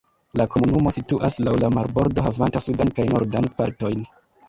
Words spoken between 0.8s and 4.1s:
situas laŭ la marbordo havanta sudan kaj nordan partojn.